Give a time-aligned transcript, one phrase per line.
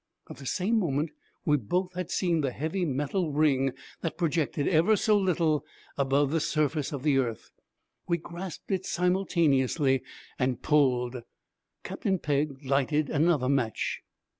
[0.31, 1.11] At the same moment
[1.45, 5.63] we both had seen the heavy metal ring that projected, ever so little,
[5.95, 7.51] above the surface of the earth.
[8.07, 10.01] We grasped it simultaneously
[10.39, 11.21] and pulled.
[11.83, 14.01] Captain Pegg lighted another match.